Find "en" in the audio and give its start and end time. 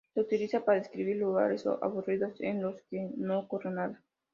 2.41-2.63